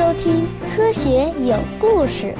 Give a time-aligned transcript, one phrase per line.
[0.00, 2.34] 收听《科学有故事》。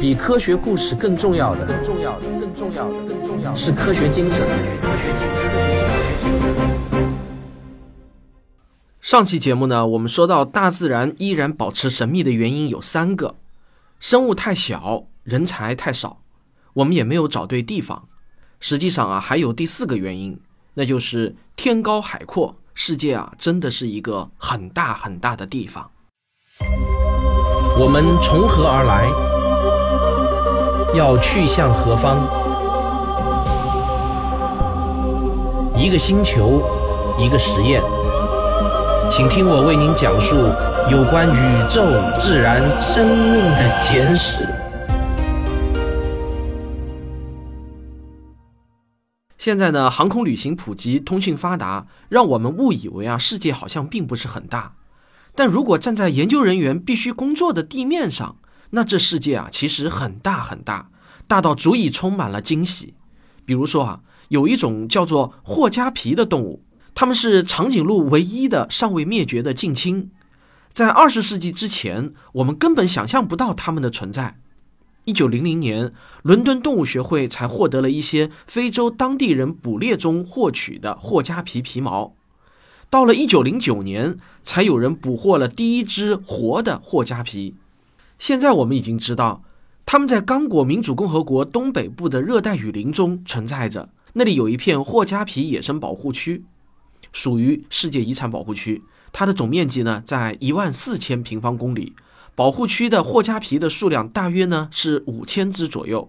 [0.00, 4.46] 比科学故事更重要的，更重要的，更重要的，更重要的是科学精神。
[9.00, 13.34] 上期节目呢，我们说到大自然依然保持神秘的原因有三个：
[13.98, 16.20] 生物太小，人才太少，
[16.74, 18.06] 我们也没有找对地方。
[18.60, 20.38] 实际上啊，还有第四个原因，
[20.74, 25.90] 那就是天高海阔，世界啊，真的是一个很大很大的地方。
[27.76, 29.08] 我们从何而来？
[30.96, 32.18] 要去向何方？
[35.76, 36.62] 一个星球，
[37.18, 37.82] 一个实验，
[39.10, 40.36] 请听我为您讲述
[40.88, 41.82] 有关宇宙、
[42.16, 44.48] 自然、生命的简史。
[49.36, 54.74] 现在呢，航空旅行普及，通讯发达，让我们误以为啊，世界好像并不是很大。
[55.34, 58.36] 但如果站在研究人员必须工作的地面上，
[58.70, 60.90] 那这世界啊，其实很大很大，
[61.26, 62.94] 大到足以充满了惊喜。
[63.44, 70.10] 比如说啊，有一种叫做霍加皮的动物，它们是长颈鹿唯一的尚未灭绝的近亲。
[70.72, 74.40] 在二十世纪之前，我们根本想象不到它们的存在。
[75.04, 82.16] 一九零零年，伦敦动物学会才获得了一些非洲当地人捕猎中获取的霍加皮皮毛。
[82.94, 87.56] 到了一九零九年，才有人捕获了第一只活的霍加皮。
[88.20, 89.42] 现在我们已经知道，
[89.84, 93.88] 它们在刚果民主共和国东北部的热带雨林中存在着。
[94.12, 96.44] 那里有一片霍加皮野生保护区，
[97.12, 98.84] 属于世界遗产保护区。
[99.12, 101.94] 它的总面积呢在一万四千平方公里，
[102.36, 106.08] 保护区的霍加皮的数量大约呢是五千只左右，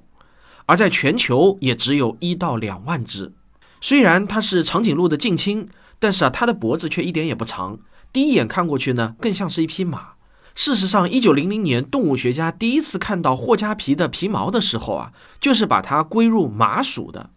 [0.68, 3.34] 而在全球也只有一到两万只。
[3.82, 5.68] 虽然它是长颈鹿的近亲。
[6.00, 7.80] 但是啊，它的脖子却一点也不长，
[8.12, 10.10] 第一眼看过去呢，更像是一匹马。
[10.54, 17.32] 事实上，一九零零年，动物学家第一次看到霍加皮的皮毛的时候啊，就是把它归入马属的。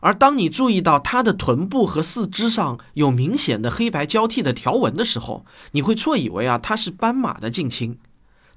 [0.00, 7.98] 而当你注意到它的臀部和四肢上有明显的黑白交替的条纹的时候，你会错以为啊，它是斑马的近亲。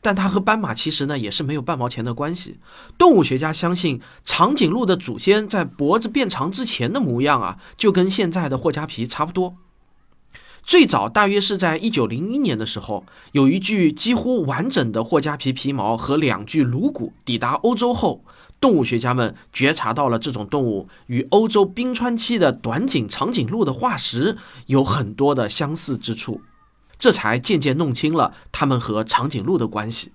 [0.05, 2.59] 但它和斑马其实呢也是没有半毛钱的关系。
[2.95, 9.55] 动物学家相信，长颈鹿的祖先在脖子变长之前的模样啊，就跟现在的霍加皮差不多。
[10.63, 18.23] 最早大约是在一九零一年的时候，有一具几乎完整的霍加皮皮毛和两具颅骨抵达欧洲后，
[18.61, 24.37] 动物学家们觉察到了这种动物与欧洲冰川期的短颈长颈鹿的化石
[24.67, 26.41] 有很多的相似之处。
[26.97, 30.11] 这才渐渐弄清了它们和长颈鹿的关系，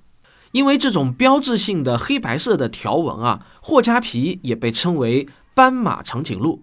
[0.52, 6.62] 因为这种标志性的黑白色的条纹啊，霍加皮也被称为斑马长颈鹿。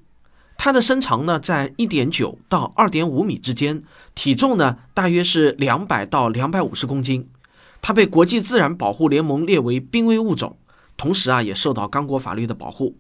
[0.58, 3.84] 它的身长呢在一点九到二点五米之间，
[4.16, 7.30] 体重呢大约是两百到两百五十公斤。
[7.80, 10.58] 它被国际自然保护联盟列为濒危物种，
[10.98, 12.98] 同时啊也受到刚果法律的保护。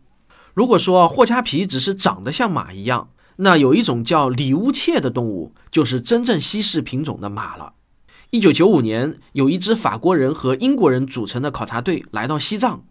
[0.53, 7.73] 如果说霍加皮只是长得像马一样，那有一种叫里乌切的动物，就是真正西式品种的马了。
[8.31, 12.83] 一九九五年，有一支法国人和英国人组成的考察队来到西藏，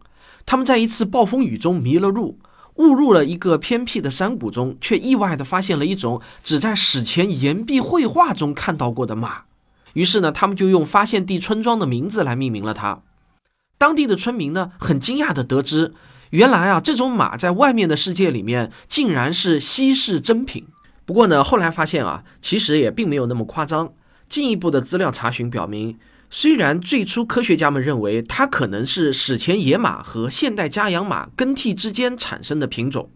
[0.47, 2.39] 他们在一次暴风雨中迷了路，
[2.77, 9.43] 误入了一个偏僻的山谷中，却意外地发现了一种只在史前岩壁绘画中看到过的马。
[9.95, 13.03] 于是呢，他们就用发现地村庄的名字来命名了它。
[13.77, 15.93] 当地的村民呢，很惊讶地得知。
[16.31, 20.67] 原来啊，这种马在外面的世界里面竟然是稀世珍品。
[21.05, 23.93] 不过呢，后来发现啊，其实也并没有那么夸张。
[24.29, 25.99] 进一步的资料查询表明，
[26.31, 33.09] 虽然最初科学家们认为它可能是史前野马和现代家养马更替之间产生的品种，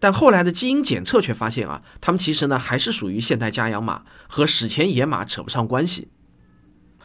[0.00, 6.08] 但后来的基因检测却发现啊，它们其实呢还是属于现代家养马，和史前野马扯不上关系。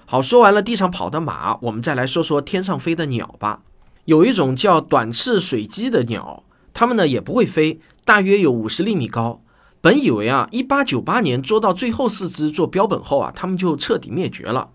[0.08, 3.62] 好，说完了地上跑的马，我们再来说说天上飞的鸟吧。
[4.06, 6.44] 有一种叫短翅水鸡的鸟，
[6.74, 9.42] 它们呢也不会飞，大约有五十厘米高。
[9.82, 14.70] 本以为啊，一八九八年捉到最后四只做标本后啊，它们就彻底灭绝了。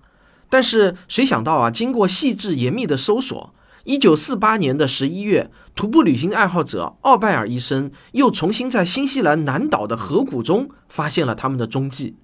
[0.49, 3.55] 但是谁想到啊，经过细致严密的搜索，
[3.85, 12.17] 一九四八年的十一月，徒步旅行爱好者奥拜尔医生又重新在新西兰南岛的河谷中发现了它们的踪迹。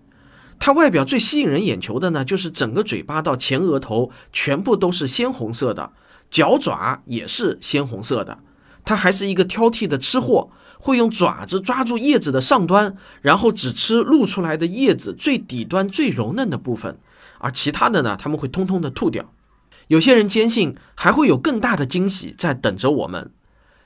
[0.58, 5.92] 它外表最吸引人眼球的呢，就是整个嘴巴到前额头全部都是鲜红色的。
[6.36, 8.40] 脚爪也是鲜红色的，
[8.84, 16.98] 它还是一个挑剔的吃货，会用爪子抓住叶子的上端，然后只吃露出来的叶子最底端最柔嫩的部分，
[17.38, 19.32] 而其他的呢，他们会通通的吐掉。
[19.88, 23.30] 有些人坚信还会有更大的惊喜在等着我们。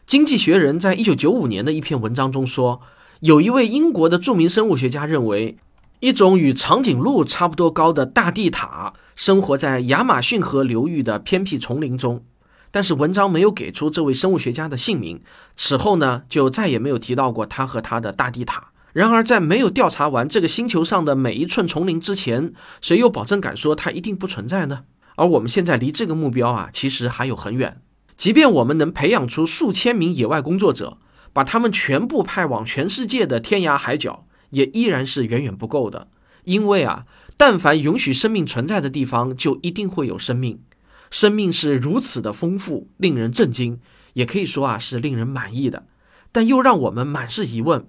[0.05, 2.81] 经济学人在一九九五年的一篇文章中说，
[3.21, 5.57] 有一位英国的著名生物学家认为，
[6.01, 8.95] 一种与长颈鹿差不多高的大地塔。
[9.15, 12.25] 生活在亚马逊河流域的偏僻丛林中。
[12.71, 15.23] 但是文章没有给出这位生物学家的姓名，
[15.57, 18.71] 此后呢就再也没有提到过他和他的大地塔。
[18.93, 24.83] 然而，在没有调查完这个星球上的每一寸丛林之前，谁又保证敢说它一定不存在呢？
[25.15, 27.81] 而我们现在离这个目标啊，其实还有很远。
[28.17, 30.99] 即便我们能培养出数千名野外工作者，
[31.33, 36.09] 把他们全部派往全世界的天涯海角，也依然是远远不够的。
[36.45, 37.05] 因为啊，
[37.37, 40.61] 但凡允许生命存在的地方，就一定会有生命。
[41.11, 43.81] 生命是如此的丰富，令人震惊，
[44.13, 45.87] 也可以说啊是令人满意的，
[46.31, 47.87] 但又让我们满是疑问。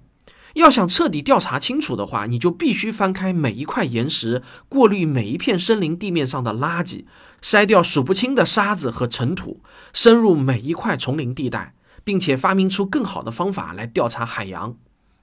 [0.54, 7.06] 要想彻底调查清楚的话，你就必须翻开每一块岩石，过滤每一片森林地面上的垃圾，
[7.40, 9.62] 筛掉数不清的沙子和尘土，
[9.94, 11.74] 深入每一块丛林地带，
[12.04, 14.76] 并且发明出更好的方法来调查海洋。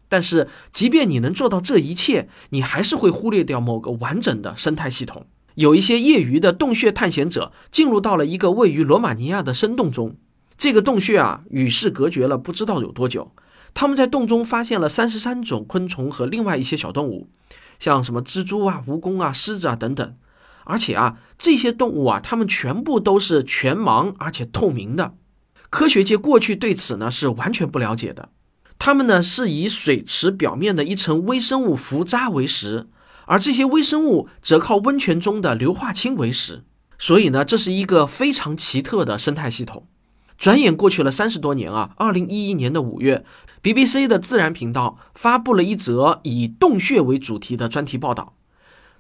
[0.08, 5.28] 但是，即便你能做到这一切，你还是会忽略掉某个完整的生态系统。
[5.60, 10.16] 有一些业余的洞穴探险者进入到了一个位于罗马尼亚的深洞中，
[10.58, 13.34] 这个洞穴啊与世隔绝了不知道有多久。
[13.74, 17.28] 他们在洞中发现了三十三种昆虫和另外一些小动物，
[17.78, 20.16] 像什么蜘蛛啊、蜈蚣啊、狮子啊等等。
[20.64, 25.16] 而且啊，这些动物啊，它们全部都是全盲而且透明的。
[25.70, 28.30] 科学界过去对此呢是完全不了解的。
[28.78, 32.88] 它们呢是以水池表面的一层微生物浮渣为食。
[33.30, 36.64] 而这些微生物则靠温泉中的硫化氢为食，
[36.98, 39.86] 所以呢，这是一个非常奇特的生态系统。
[40.36, 43.24] 转眼过去了三十多年啊，二零一一年的五月
[43.62, 48.34] ，BBC 的自然频道发布了一则以洞穴为主题的专题报道。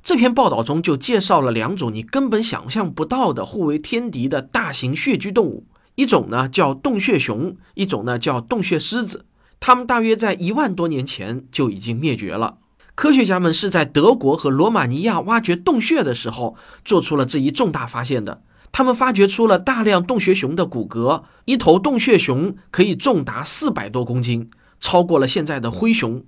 [0.03, 5.65] 这篇报道中就介绍了两种你根本想象不到的互为天敌的大型穴居动物，
[5.95, 9.25] 一种呢叫洞穴熊，一种呢叫洞穴狮子。
[9.59, 12.59] 它们大约在一万多年前就已经灭绝了。
[12.99, 18.41] 科学家们是在德国和罗马尼亚挖掘洞穴的时候做出了这一重大发现的。
[18.73, 24.49] 他们发掘出了大量洞穴熊的骨骼，一头洞穴熊可以重达四百多公斤，
[24.81, 26.25] 超过了现在的灰熊。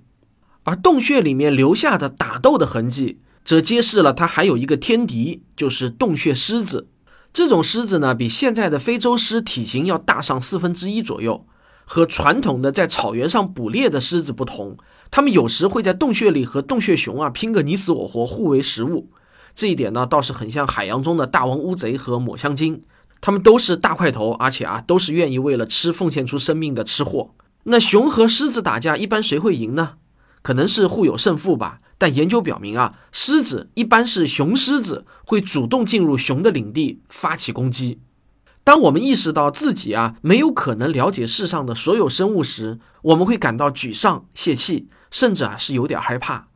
[0.62, 6.88] 而洞穴里面留下的打斗的痕迹，则揭示了它还有一个天敌，就是洞穴狮子。
[7.34, 11.44] 这种狮子呢，比现在的非洲狮体型要大上四分之一左右。
[11.92, 14.78] 和传统的在草原上捕猎的狮子不同，
[15.10, 19.10] 它们有时会在洞穴里和洞穴熊啊拼个你死我活，互为食物。
[19.54, 22.80] 这一点呢，倒是很像海洋中的大王乌贼和抹香鲸，
[23.20, 27.34] 它们都是大块头，而且啊都是愿意为了吃奉献出生命的吃货。
[27.64, 29.96] 那熊和狮子打架，一般谁会赢呢？
[30.40, 31.76] 可能是互有胜负吧。
[31.98, 38.00] 但研究表明啊，狮子一般是雄狮子会主动进入熊的领地发起攻击。
[38.64, 46.48] 当我们意识到自己啊没有可能了解世上的所有生物时，我们会感到沮丧、泄气，甚至啊是有点害怕。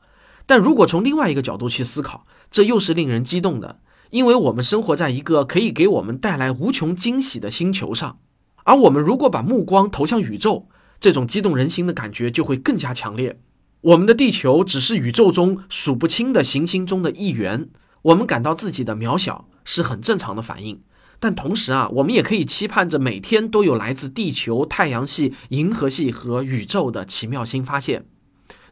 [0.46, 3.80] 但如果从另外一个角度去思考，这又是令人激动的，
[4.10, 8.20] 因为我们生活在一个可以给我们带来无穷惊喜的星球上。
[8.62, 10.68] 而我们如果把目光投向宇宙，
[11.00, 13.40] 这种激动人心的感觉就会更加强烈。
[13.80, 17.68] 我们的地球只是宇宙中数不清的行星中的一员，
[18.02, 20.80] 我们感到自己的渺小是很正常的反应。
[21.18, 28.06] 但同时啊，我们也可以期盼着每天都有来自地球、太阳系、银河系和宇宙的奇妙新发现。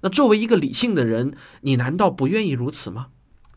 [0.02, 3.06] 那作为一个理性的人，你难道不愿意如此吗？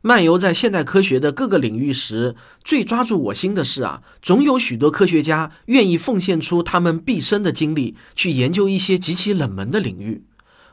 [0.02, 10.24] 漫游在现代科学的各个领域时，最抓住我心的是啊，总有许多科学家愿意奉献出他们毕生的精力去研究一些极其冷门的领域。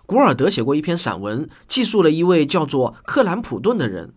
[0.06, 4.12] 古尔德写过一篇散文，记述了一位叫做克兰普顿的人。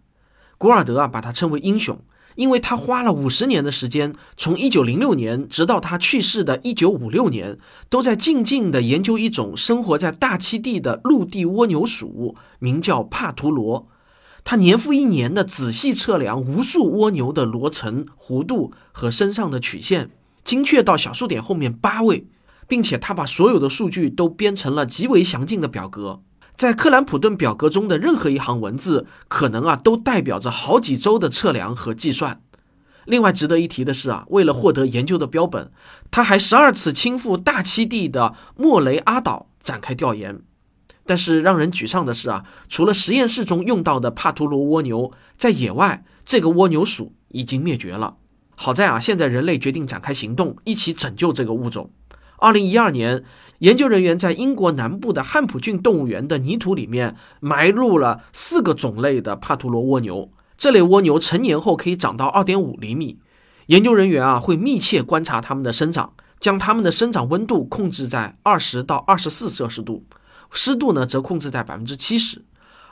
[0.60, 2.00] 古尔德啊，把他称为英雄。
[2.38, 7.58] 因为他花了五十年的时间，从一九零六年直到他去世的一九五六年，
[7.90, 13.88] 都在静静地研究一种生活在大栖地的陆地蜗牛属，名叫帕图罗。
[14.44, 20.12] 他年复一年地仔细测量无数蜗牛的罗层、弧度和身上的曲线，
[20.44, 22.28] 精确到小数点后面八位，
[22.68, 26.22] 并且他把所有的数据都编成了极为详尽的表格。
[26.58, 32.42] 在克兰普顿表格中的任何一行文字，可能啊都代表着好几周的测量和计算。
[33.06, 35.72] 另外值得一提的是啊，为了获得研究的标本，
[36.10, 40.42] 他还十二次亲赴大栖地的莫雷阿岛展开调研。
[41.06, 48.16] 但是让人沮丧的是啊，除了实验室中用到的帕图罗蜗牛，在野外这个蜗牛属已经灭绝了。
[48.56, 51.92] 好在啊，现在人类决定展开行动，一起拯救这个物种。
[52.40, 53.24] 二零一二年，
[53.60, 60.30] 研究人员在英国南部的汉普郡动物园的泥土里面埋入了四个种类的帕图罗蜗牛。
[60.58, 63.20] 这类蜗牛成年后可以长到二点五厘米。
[63.68, 70.06] 研究人员啊会密切观察它们的生长，将它们的生长温度控制在二十到二十四摄氏度，
[70.52, 72.44] 湿度呢则控制在百分之七十。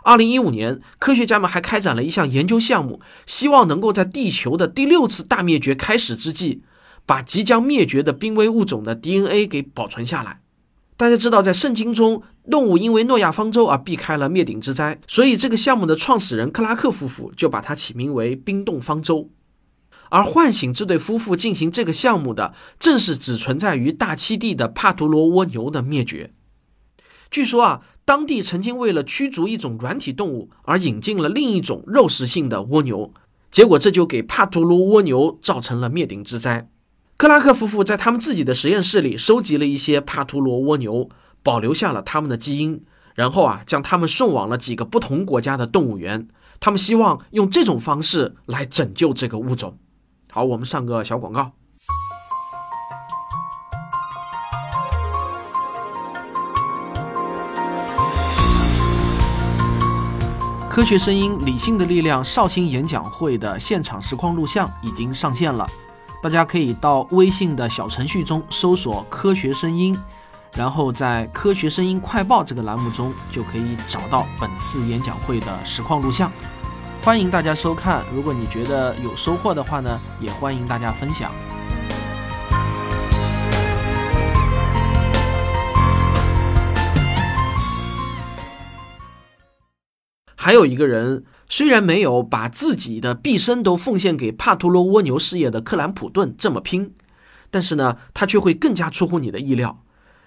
[0.03, 6.61] 二零一五年，科学家们还开展了一项研究项目，希望能够在地球的第六次大灭绝开始之际，
[7.05, 10.41] 把即将灭绝的濒危物种的 DNA 给保存下来。
[10.97, 19.29] 大家知道，在圣经中，动物因为诺亚方舟而避开了灭顶之灾，所以这个项目的创始人克拉克夫妇就把它起名为冰冻方舟。
[20.09, 26.33] 而唤醒这对夫妇进行这个项目的，正是只存在于大栖地的帕图罗蜗牛的灭绝。
[27.29, 27.81] 据说啊。
[28.07, 33.11] 当地曾经为了驱逐一种软体动物而引进了另一种肉食性的蜗牛，
[33.49, 36.69] 结果这就给帕图罗蜗牛造成了灭顶之灾。
[37.17, 41.09] 克拉克夫妇在他们自己的实验室里收集了一些帕图罗蜗牛，
[41.41, 46.27] 保留下了它们的基因，然后啊将它们送往了几个不同国家的动物园。
[46.59, 49.77] 他们希望用这种方式来拯救这个物种。
[50.29, 51.53] 好，我们上个小广告。
[60.69, 62.21] 科学声音，理性的力量。
[62.21, 65.65] 绍兴演讲会的现场实况录像已经上线了，
[66.25, 69.95] 大家可以到微信的小程序中搜索“科学声音”，
[70.57, 76.31] 然后在“科学声音快报”这个栏目中就可以找到本次演讲会的实况录像。
[77.03, 81.31] 欢迎大家收看，如果你觉得有收获的话呢，也欢迎大家分享。
[90.35, 96.91] 还有一个人，虽然没有把自己的毕生都奉献给帕图罗蜗牛事业的克兰普顿这么拼，
[97.51, 99.83] 但是呢，他却会更加出乎你的意料。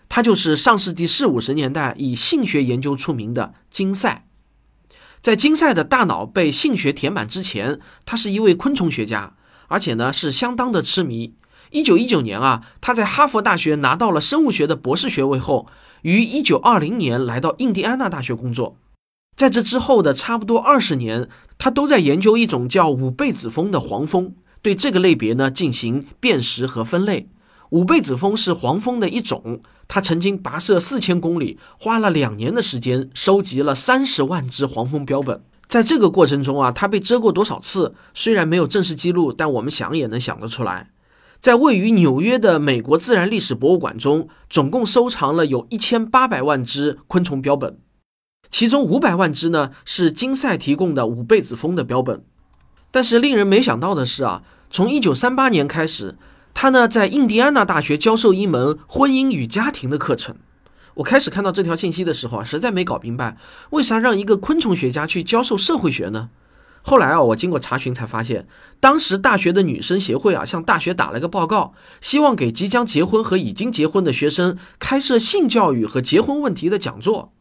[0.08, 4.26] 他就是上世纪四五十年代以性学研究出名的金赛。
[5.20, 9.34] 在金赛的大脑被性学填满之前，他是一位昆虫学家，
[9.66, 11.34] 而且呢是相当的痴迷。
[11.72, 15.66] 一九一九年啊，他在哈佛大学拿到了生物学的博士学位后，
[16.02, 18.78] 于一九二零年来到印第安纳大学工作。
[19.38, 21.28] 在这之后的差不多二十年，
[21.58, 27.28] 他都在研究一种叫五倍子蜂的黄蜂，对这个类别呢进行辨识和分类。
[27.70, 35.40] 五倍子蜂是黄蜂的一种，他曾经跋涉四千公里，花了两年的时间，收集了三十万只黄蜂标本。
[35.68, 37.94] 在这个过程中啊，他被蛰过多少次？
[38.12, 40.90] 虽然没有正式记录，但我们想也能想得出来。
[41.38, 47.78] 在位于纽约的美国自然历史博物馆中，总共收藏了有一千八百万只昆虫标本。
[48.50, 52.22] 其中五百万只呢是金赛提供的五倍子蜂的标本，
[52.90, 56.16] 但是令人没想到的是啊，从一九三八年开始，
[56.54, 60.36] 他呢在印第安纳大学教授一门婚姻与家庭的课程。
[60.94, 63.36] 我开始看到这条信息的时候啊，实在没搞明白，
[63.70, 66.30] 为啥让一个昆虫学家去教授社会学呢？
[66.82, 68.48] 后来啊，我经过查询才发现，
[68.80, 77.32] 当时大学的女生协会啊向大学打了个报告，希望给即将结婚和已经结婚的学生开设性教育和结婚问题的讲座。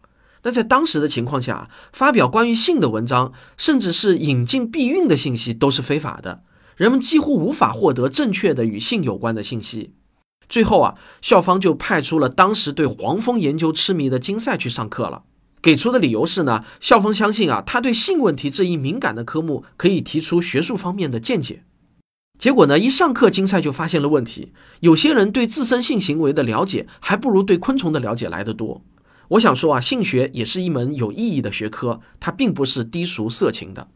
[0.47, 6.41] 那在当时的情况下，发表关于性的文章，甚至是引进避孕的信息都是非法的，
[6.77, 9.91] 人们几乎无法获得正确的与性有关的信息。
[10.47, 15.23] 最后啊，校方就派出了当时对黄蜂研究痴迷的金赛去上课了，
[15.61, 21.65] 给出的理由是呢，校方相信啊，他对性问题这一敏感的科目可以提出学术方面的见解。
[22.39, 28.81] 结果呢，一上课金赛就发现了问题，有些人对自身性行为的了解还不如对昆虫的了解来得多。
[29.29, 33.89] 我想说啊，性学也是一门有意义的学科，它并不是低俗色情的。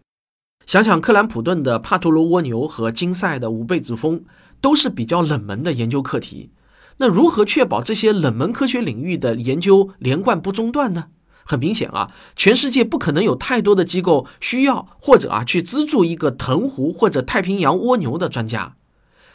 [0.65, 4.23] 想想克兰普顿的帕图罗蜗牛和金赛的五倍子蜂，
[4.59, 6.51] 都是比较冷门的研究课题。
[6.97, 11.05] 那如何确保这些冷门科学领域的研究连贯不中断呢？
[11.43, 18.75] 很明显啊，全世界不可能有太多的机构需要或者啊去资助一个藤壶或者太平洋蜗牛的专家。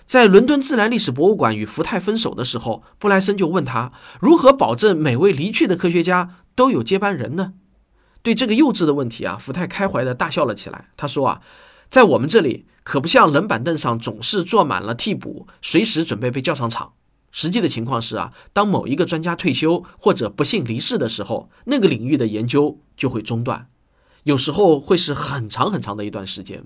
[0.06, 7.54] 在伦敦自然历史博物馆与福泰分手的时候，布莱森就问他如何保证每位离去的科学家都有接班人呢？
[8.22, 10.90] 对这个幼稚的问题啊，福泰开怀的大笑了起来。
[10.96, 11.42] 他说啊，
[11.88, 16.92] 在我们这里可不像冷板凳上总是坐满了替补，随时准备被叫上场。
[17.32, 23.68] 实际的情况是啊，当某一个专家退休或者不幸离世的时候，那个领域的研究就会中断，
[24.22, 26.64] 有时候会是很长很长的一段时间。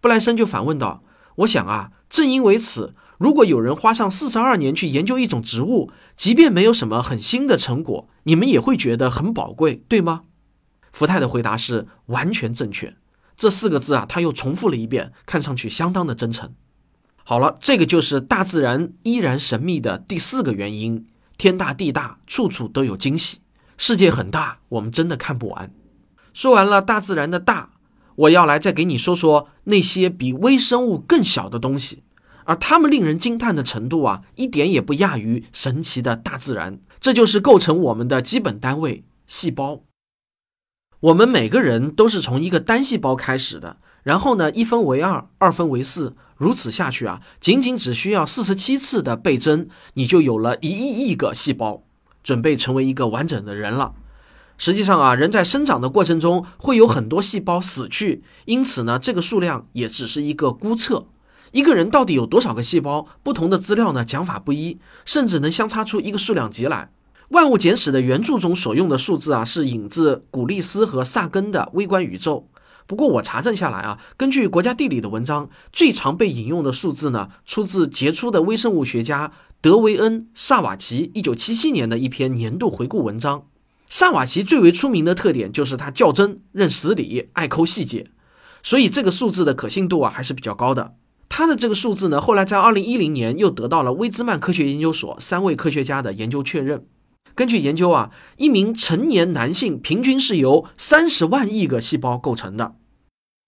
[0.00, 1.02] 布莱森就反问道。
[1.36, 10.24] 我想啊，正因为此，如果有人花上四十二年去研究一种植物，即便没有什么很新的成果，你们也会觉得很宝贵，对吗？
[10.92, 12.94] 福泰的回答是完全正确。
[13.36, 16.52] 这四个字啊，他又重复了一遍，看上去相当的真诚。
[17.24, 21.06] 好了，这个就是大自然依然神秘的第四个原因：
[21.38, 23.38] 天大地大，处处都有惊喜。
[23.78, 25.72] 世界很大，我们真的看不完。
[26.34, 27.70] 说完了大自然的大。
[28.16, 32.02] 我要来再给你说说那些比微生物更小的东西，
[32.44, 36.80] 而它们令人惊叹的程度啊，一点也不亚于神奇的大自然。
[37.00, 39.82] 这就是构成我们的基本单位——细胞。
[41.00, 51.82] 我们每个人都是从一个单细胞开始的，然后呢，一分为二，二分为四，如此下去啊，仅仅只需要四十七次的倍增，你就有了一亿亿个细胞，
[52.22, 53.94] 准备成为一个完整的人了。
[54.58, 61.06] 实际上啊，人在生长的过程中会有很多细胞死去，因此呢，这个数量也只是一个估测。
[61.50, 63.06] 一个人到底有多少个细胞？
[63.22, 66.90] 不同的资料呢，讲法不一，甚至能相差出一个数量级来。
[67.34, 72.48] 《万物简史》的原著中所用的数字啊，是引自古利斯和萨根的《微观宇宙》。
[72.86, 83.44] 不过我查证下来啊，根据国家地理的文章，最常被引用的数字呢，出自杰出的微生物学家德维恩·萨瓦奇1977年的一篇年度回顾文章。
[83.94, 88.06] 萨瓦奇最为出名的特点就是他较真、认死理、爱抠细节，
[88.62, 90.94] 所以这个数字的可信度啊还是比较高的。
[91.28, 96.86] 他的这个数字呢，后来在2010年又得到了威兹曼科学研究所三位科学家的研究确认。
[97.34, 102.76] 根据研究啊，一名成年男性平均是由三十万亿个细胞构成的。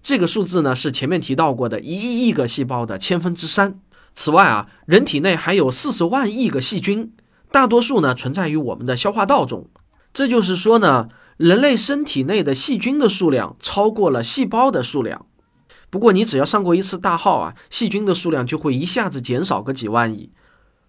[0.02, 3.80] 这个数字呢是前面提到过的一亿亿个细胞的千分之三。
[4.14, 7.14] 此外啊，人体内还有四十万亿个细菌，
[7.50, 9.70] 大多数呢存在于我们的消化道中。
[10.14, 15.26] 这就是说呢，人类身体内的细菌的数量超过了细胞的数量。
[15.90, 20.30] 不过你只要上过一次大号啊，细菌的数量就会一下子减少个几万亿。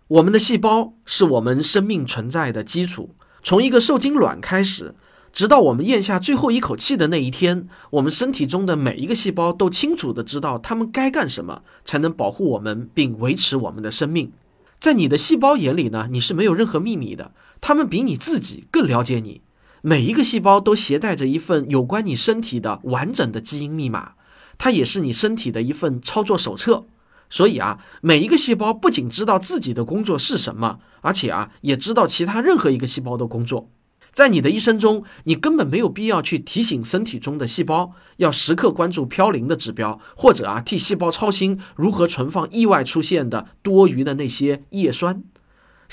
[0.08, 3.16] 我们的细胞是我们生命存在的基础。
[3.42, 4.94] 从一个受精卵开始，
[5.34, 14.32] 直到我们咽下最后一口气的那一天，我们身体中的每一个细胞都清楚地知道它们该干什么，才能保护我们并维持我们的生命。
[14.80, 17.32] 在你的细胞眼里呢，你是没有任何秘密的，
[17.68, 19.42] 他们比你自己更了解你。
[19.82, 24.12] 每一个细胞都携带着一份有关你身体的完整的基因密码，
[24.60, 26.86] 它也是你身体的一份操作手册。
[27.28, 33.68] 所以啊，每一个细胞不仅知道自己的工作是什么，而且啊，也知道其他任何一个细胞的工作。
[34.14, 45.24] 在你的一生中，你根本没有必要去提醒身体中的细胞要时刻关注嘌呤的指标，或者啊，替细胞操心如何存放意外出现的多余的那些叶酸。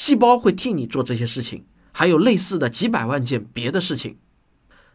[0.02, 4.16] 细胞会替你做这些事情，还有类似的几百万件别的事情。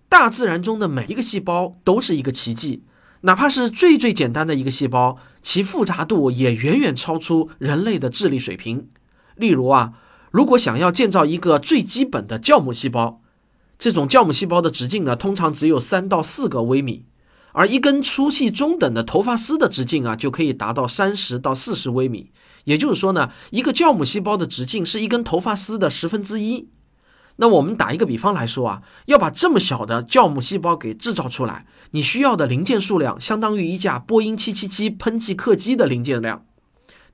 [0.10, 2.84] 大自然中的每一个细胞都是一个奇迹。
[3.22, 8.90] 哪怕是最最简单的一个细胞，其复杂度也远远超出人类的智力水平。
[9.38, 9.94] 例如啊，
[10.32, 13.22] 如果想要建造一个最基本的酵母细胞，
[13.80, 17.06] 这种酵母细胞的直径呢，通常只有三到四个微米，
[17.54, 22.30] 而一根粗细中等的头发丝的直径啊，就可以达到三十到四十微米。
[22.68, 26.70] 也就是说呢，一个酵母细胞的直径是一根头发丝的十分之一。
[27.38, 36.46] 那我们打一个比方来说啊，要把这么小的酵母细胞给制造出来，你需要的零件数量相当于一架波音777喷气客机的零件量，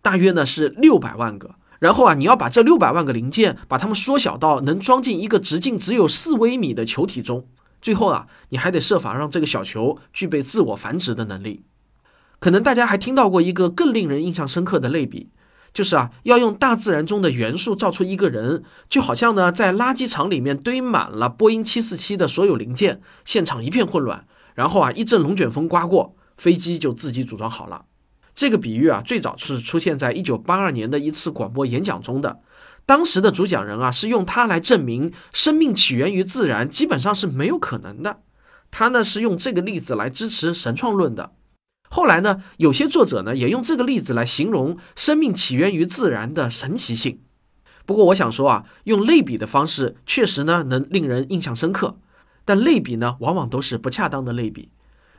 [0.01, 1.55] 大约呢是六百万个。
[1.77, 7.45] 然后啊，你要把这六百万个零件，把它们缩小到能装进一个直径只有四微米的球体中。
[7.79, 11.65] 最后啊，你还得设法让这个小球具备自我繁殖的能力。
[12.39, 15.29] 可能大家还听到过一个更令人印象深刻的类比。
[15.73, 24.25] 就是啊，要用大自然中的元素造出一个人，就好像呢，在垃圾场里面堆满了波音七四七的所有零件，现场一片混乱。
[24.53, 27.85] 然后啊，一阵龙卷风刮过，飞机就自己组装好了。
[28.35, 32.39] 这个比喻啊，最早是出现在一九八二年的一次广播演讲中的。
[32.85, 38.19] 当时的主讲人啊，是用它来证明生命起源于自然，基本上是没有可能的。
[38.69, 41.31] 他呢，是用这个例子来支持神创论的。
[41.95, 47.19] 后来呢，有些作者呢也用这个例子来形容生命起源于自然的神奇性。
[47.85, 51.97] 不过我想说啊，用类比的方式确实呢能令人印象深刻，
[52.45, 54.71] 但类比呢往往都是不恰当的类比。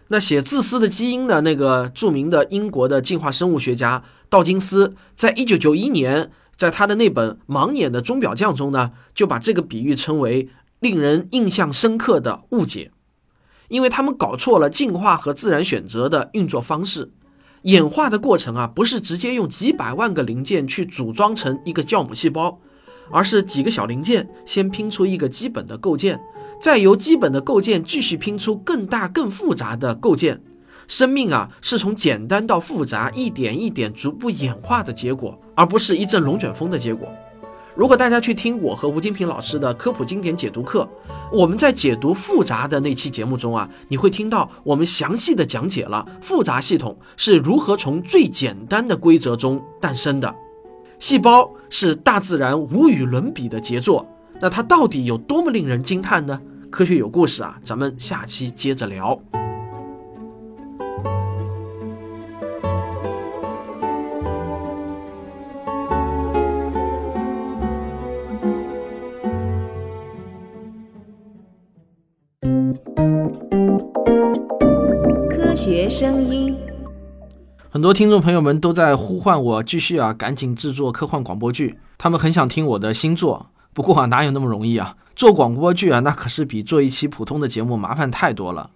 [0.09, 10.49] 那写《自私的基因》的那个著名的英国的进化生物学家道金斯，在一九九一年在他的那本《盲眼的钟表匠》中呢，就把这个比喻称为
[10.81, 12.91] 令人印象深刻的误解。
[13.69, 17.11] 因为他们搞错了进化和自然选择的运作方式，
[17.63, 22.59] 演化的过程啊，不是直接用几百万个零件去组装成一个酵母细胞，
[23.11, 26.21] 而是几个小零件先拼出一个基本的构件，
[26.61, 30.43] 再由基本的构件继续拼出更大更复杂的构件。
[30.87, 37.09] 生命啊，是从简单到复杂，一点一点逐步演化的结果，而不是一阵龙卷风的结果。
[37.77, 40.89] 如果大家去听我和吴金平老师的科普经典解读课，
[41.33, 50.33] 我们在解读复杂的那期节目中啊，你会听到我们详细的讲解了复杂系统是如何从最简单的规则中诞生的。
[51.01, 54.07] 细胞是大自然无与伦比的杰作，
[54.41, 56.41] 那它到底有多么令人惊叹呢？
[56.71, 59.21] 科学有故事啊，咱们下期接着聊。
[76.05, 76.55] 声音。
[77.71, 81.79] 很多听众朋友们都在呼唤我继续啊，赶紧制作科幻广播剧。
[81.97, 84.99] 他们很想听我的新作，不过啊，哪有那么容易啊？
[85.17, 88.71] 做广播剧啊，那可是比做一期普通的节目麻烦太多了。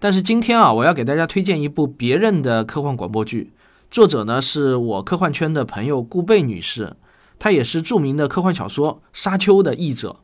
[0.00, 3.52] 但是今天啊，我要给大家推荐一部别人的科幻广播剧，
[3.88, 6.96] 作者呢是我科幻圈的朋友顾贝女士，
[7.38, 10.16] 她也是著名的科幻小说《沙丘》的译者。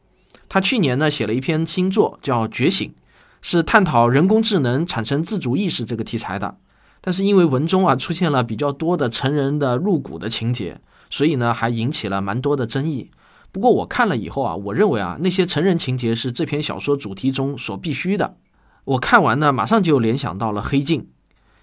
[0.49, 2.89] 她去年呢写了一篇新作叫《觉醒》，
[3.41, 6.57] 是探讨人工智能产生自主意识这个题材的。
[7.01, 13.11] 但是因为文中啊出现了比较多的成人的入骨的情节，所以呢还引起了蛮多的争议。
[13.53, 18.37] 不过我看了以后啊，我认为啊那些成人情节是这篇小说主题中所必须的。
[18.85, 21.03] 我看完呢，马上就联想到了《黑镜》。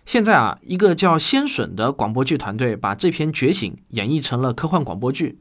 [0.06, 5.40] 现在啊，一个叫仙笋的广播剧团队把这篇《觉醒》演绎成了科幻广播剧。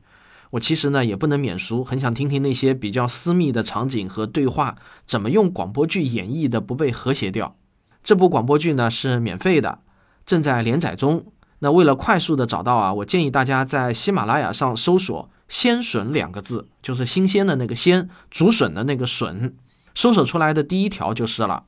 [0.55, 7.57] 我其实呢也不能免俗，很想听听那些比较私密的场景和对话怎么用广播剧演绎的不被和谐掉。
[8.05, 9.81] 这部广播剧呢是免费的，
[10.25, 11.27] 正在连载中。
[11.59, 19.57] 那为了快速的找到啊，我建议大家在喜马拉雅上搜索“鲜笋”两个字，就是新鲜的那个鲜，竹笋的那个笋，
[19.97, 21.65] 搜索出来的第一条就是了。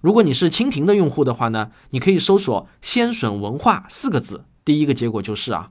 [0.00, 5.70] 如果你是蜻蜓的用户的话呢，你可以搜索“鲜笋文化”四个字，第一个结果就是啊。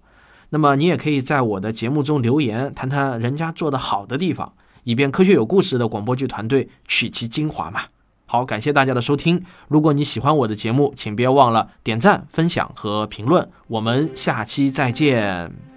[0.54, 7.82] 那么你也可以在我的节目中留言，谈谈人家做的好的地方，以便科学有故事的广播剧团队取其精华嘛。
[8.28, 9.44] 好，感谢大家的收听。
[9.68, 13.50] 如果你喜欢我的节目，请别忘了点赞、分享和评论。
[13.68, 15.73] 我们下期再见。